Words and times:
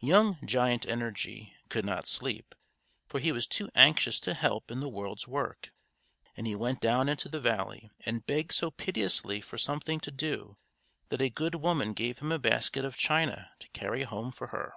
Young 0.00 0.38
Giant 0.44 0.84
Energy 0.84 1.54
could 1.68 1.84
not 1.84 2.08
sleep, 2.08 2.56
for 3.06 3.20
he 3.20 3.30
was 3.30 3.46
too 3.46 3.70
anxious 3.76 4.18
to 4.18 4.34
help 4.34 4.68
in 4.68 4.80
the 4.80 4.88
world's 4.88 5.28
work; 5.28 5.72
and 6.36 6.44
he 6.44 6.56
went 6.56 6.80
down 6.80 7.08
into 7.08 7.28
the 7.28 7.38
valley, 7.38 7.92
and 8.04 8.26
begged 8.26 8.50
so 8.50 8.72
piteously 8.72 9.40
for 9.40 9.58
something 9.58 10.00
to 10.00 10.10
do 10.10 10.56
that 11.10 11.22
a 11.22 11.30
good 11.30 11.54
woman 11.54 11.92
gave 11.92 12.18
him 12.18 12.32
a 12.32 12.38
basket 12.40 12.84
of 12.84 12.96
china 12.96 13.52
to 13.60 13.68
carry 13.68 14.02
home 14.02 14.32
for 14.32 14.48
her. 14.48 14.74